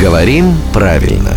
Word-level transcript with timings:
Говорим 0.00 0.54
правильно. 0.72 1.32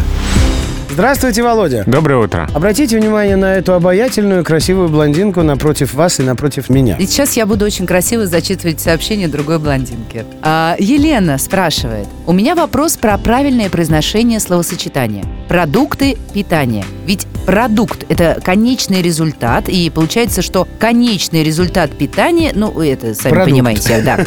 Здравствуйте, 0.90 1.44
Володя. 1.44 1.84
Доброе 1.86 2.18
утро. 2.18 2.50
Обратите 2.56 2.98
внимание 2.98 3.36
на 3.36 3.54
эту 3.54 3.74
обаятельную, 3.74 4.44
красивую 4.44 4.90
блондинку 4.90 5.44
напротив 5.44 5.94
вас 5.94 6.20
и 6.20 6.24
напротив 6.24 6.70
меня. 6.70 6.98
И 6.98 7.06
сейчас 7.06 7.38
я 7.38 7.46
буду 7.46 7.66
очень 7.66 7.86
красиво 7.86 8.26
зачитывать 8.26 8.82
сообщение 8.82 9.28
другой 9.28 9.60
блондинки. 9.60 10.26
А, 10.42 10.76
Елена 10.80 11.38
спрашивает. 11.38 12.08
У 12.26 12.34
меня 12.34 12.56
вопрос 12.56 12.98
про 12.98 13.16
правильное 13.20 13.70
произношение 13.70 14.40
словосочетания. 14.40 15.24
Продукты 15.48 16.18
питания. 16.34 16.86
Ведь 17.06 17.26
продукт– 17.46 18.04
это 18.10 18.40
конечный 18.44 19.02
результат, 19.02 19.70
и 19.70 19.90
получается, 19.90 20.42
что 20.42 20.68
конечный 20.80 21.44
результат 21.44 21.98
питания, 21.98 22.52
ну, 22.54 22.82
это 22.82 23.16
сами 23.16 23.32
Продукт. 23.34 23.52
понимаете, 23.52 24.02
да. 24.02 24.26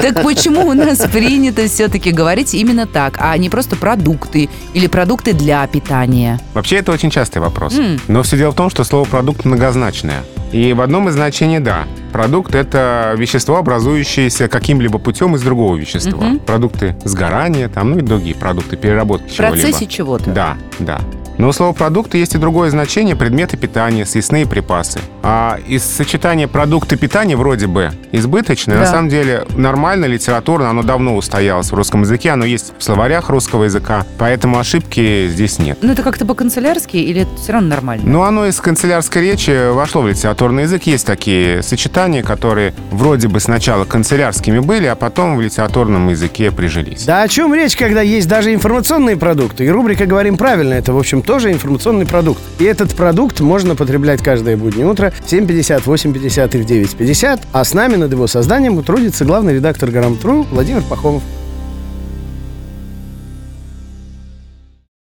Так 0.00 0.22
почему 0.22 0.68
у 0.68 0.72
нас 0.72 0.98
принято 1.10 1.66
все-таки 1.66 2.12
говорить 2.12 2.54
именно 2.54 2.86
так, 2.86 3.16
а 3.18 3.36
не 3.36 3.50
просто 3.50 3.74
продукты 3.74 4.48
или 4.72 4.86
продукты 4.86 5.32
для 5.32 5.66
питания? 5.66 6.38
Вообще 6.54 6.76
это 6.76 6.92
очень 6.92 7.10
частый 7.10 7.42
вопрос. 7.42 7.74
Но 8.06 8.22
все 8.22 8.36
дело 8.36 8.52
в 8.52 8.56
том, 8.56 8.70
что 8.70 8.84
слово 8.84 9.04
продукт 9.04 9.44
многозначное. 9.44 10.22
И 10.52 10.72
в 10.72 10.80
одном 10.80 11.08
из 11.08 11.14
значений 11.14 11.60
да. 11.60 11.84
Продукт 12.12 12.54
это 12.54 13.14
вещество, 13.16 13.56
образующееся 13.58 14.48
каким-либо 14.48 14.98
путем 14.98 15.36
из 15.36 15.42
другого 15.42 15.76
вещества. 15.76 16.18
Мгм. 16.24 16.38
Продукты 16.40 16.96
сгорания, 17.04 17.68
там, 17.68 17.92
ну 17.92 17.98
и 17.98 18.02
другие 18.02 18.34
продукты 18.34 18.76
переработки 18.76 19.32
В 19.32 19.36
процессе 19.36 19.86
чего-либо. 19.86 19.90
чего-то. 19.92 20.30
Да, 20.30 20.56
да. 20.80 21.00
Но 21.40 21.48
у 21.48 21.52
слова 21.52 21.72
«продукты» 21.72 22.18
есть 22.18 22.34
и 22.34 22.38
другое 22.38 22.68
значение– 22.68 23.16
предметы 23.16 23.56
питания, 23.56 24.04
съестные 24.04 24.46
припасы. 24.46 25.00
А 25.22 25.58
из 25.66 25.82
сочетания 25.82 26.46
«продукты 26.46 26.98
питания» 26.98 27.34
вроде 27.34 27.66
бы 27.66 27.92
избыточное, 28.12 28.76
на 28.76 28.84
Да. 28.84 28.90
самом 28.90 29.08
деле 29.08 29.46
нормально, 29.56 30.04
литературно, 30.04 30.68
оно 30.68 30.82
давно 30.82 31.16
устоялось 31.16 31.72
в 31.72 31.74
русском 31.74 32.02
языке, 32.02 32.32
оно 32.32 32.44
есть 32.44 32.74
в 32.78 32.84
словарях 32.84 33.30
русского 33.30 33.64
языка, 33.64 34.04
поэтому 34.18 34.58
ошибки 34.58 35.28
здесь 35.30 35.58
нет. 35.58 35.78
Ну, 35.80 35.92
это 35.92 36.02
как-то 36.02 36.26
по-канцелярски 36.26 36.98
или 36.98 37.22
это 37.22 37.34
все 37.36 37.52
равно 37.54 37.68
нормально? 37.70 38.04
Но 38.06 38.24
оно 38.24 38.44
из 38.46 38.60
канцелярской 38.60 39.22
речи 39.22 39.72
вошло 39.72 40.02
в 40.02 40.08
литературный 40.08 40.64
язык. 40.64 40.82
Есть 40.82 41.06
такие 41.06 41.62
сочетания, 41.62 42.22
которые 42.22 42.74
вроде 42.90 43.28
бы 43.28 43.40
сначала 43.40 43.86
канцелярскими 43.86 44.58
были, 44.58 44.84
а 44.84 44.94
потом 44.94 45.38
в 45.38 45.40
литературном 45.40 46.10
языке 46.10 46.50
прижились. 46.50 47.04
Да 47.06 47.22
о 47.22 47.28
чем 47.28 47.54
речь, 47.54 47.76
когда 47.76 48.02
есть 48.02 48.28
даже 48.28 48.52
информационные 48.52 49.16
продукты? 49.16 49.64
И 49.64 49.70
рубрика 49.70 50.04
«Говорим 50.04 50.36
правильно»— 50.36 50.74
это, 50.74 50.92
в 50.92 50.98
общем, 50.98 51.22
тоже 51.30 51.52
информационный 51.52 52.06
продукт. 52.06 52.42
И 52.58 52.64
этот 52.64 52.92
продукт 52.96 53.38
можно 53.38 53.76
потреблять 53.76 54.20
каждое 54.20 54.56
буднее 54.56 54.84
утро 54.84 55.12
в 55.12 55.32
7.50, 55.32 55.84
8.50 55.84 56.58
и 56.58 56.62
в 56.62 56.96
9.50. 56.98 57.42
А 57.52 57.62
с 57.62 57.72
нами 57.72 57.94
над 57.94 58.10
его 58.10 58.26
созданием 58.26 58.82
трудится 58.82 59.24
главный 59.24 59.54
редактор 59.54 59.92
«Гарам 59.92 60.16
Тру» 60.16 60.42
Владимир 60.50 60.82
Пахомов. 60.82 61.22